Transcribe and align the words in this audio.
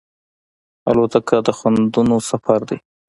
الوتکه 0.89 1.37
د 1.45 1.49
خوندونو 1.57 2.15
سفر 2.29 2.59
دی. 2.69 2.77